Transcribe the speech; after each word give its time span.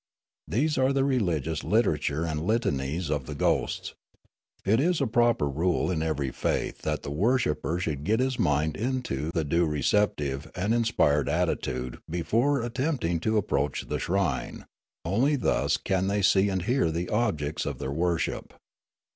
These 0.47 0.79
are 0.79 0.91
the 0.93 1.03
religious 1.03 1.63
literature 1.63 2.25
and 2.25 2.41
litanies 2.41 3.11
of 3.11 3.27
the 3.27 3.35
ghosts. 3.35 3.93
It 4.65 4.79
is 4.79 4.99
a 4.99 5.05
proper 5.05 5.47
rule 5.47 5.91
in 5.91 6.01
every 6.01 6.31
faith 6.31 6.81
that 6.81 7.03
the 7.03 7.11
worshipper 7.11 7.77
should 7.77 8.03
get 8.03 8.19
his 8.19 8.39
mind 8.39 8.75
into 8.75 9.29
the 9.31 9.43
due 9.43 9.67
receptive 9.67 10.51
and 10.55 10.73
inspired 10.73 11.29
attitude 11.29 11.99
before 12.09 12.63
attempting 12.63 13.19
to 13.19 13.37
approach 13.37 13.89
the 13.89 13.99
shrine; 13.99 14.65
only 15.05 15.35
thus 15.35 15.77
can 15.77 16.07
thej' 16.07 16.25
see 16.25 16.49
and 16.49 16.63
hear 16.63 16.89
the 16.89 17.07
objects 17.07 17.67
of 17.67 17.77
their 17.77 17.91
worship. 17.91 18.55